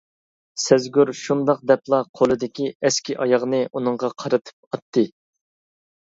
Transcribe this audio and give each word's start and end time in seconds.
سەزگۈر 0.61 1.09
شۇنداق 1.17 1.59
دەپلا 1.71 1.99
قولىدىكى 2.19 2.69
ئەسكى 2.89 3.15
ئاياغنى 3.25 3.59
ئۇنىڭغا 3.67 4.09
قارىتىپ 4.23 4.55
ئاتتى. 4.79 5.05